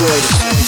Floyd. 0.00 0.59